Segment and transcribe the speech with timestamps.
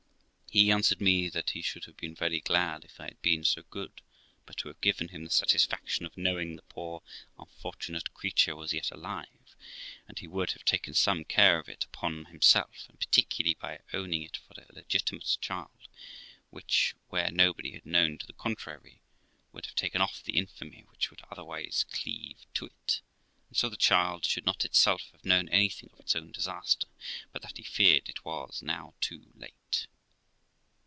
[0.53, 3.63] He answered me that he should have been very glad if I had been so
[3.69, 4.01] good
[4.45, 7.03] but to have given him the satisfaction of knowing the poor
[7.39, 9.55] unfortunate creature was yet alive,
[10.09, 14.23] and he would have taken some care of it upon himself, and particularly by owning
[14.23, 15.87] it for a legitimate child,
[16.49, 18.99] which, where nobody had known to the contrary,
[19.53, 22.99] would have taken off the infamy which would otherwise cleave to it,
[23.47, 26.87] and so the child should not itself have known anything of its own disaster;
[27.31, 29.87] but that he feared it was now too late.